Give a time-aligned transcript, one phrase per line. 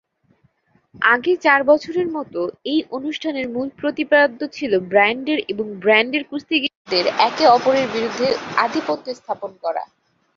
[1.07, 7.87] আগের চার বছরের মতো, এই অনুষ্ঠানের মূল প্রতিপাদ্য ছিল ব্র্যান্ডের এবং ব্র্যান্ডের কুস্তিগীরদের একে অপরের
[7.87, 8.27] বিরুদ্ধে
[8.57, 9.83] আধিপত্য স্থাপন করা।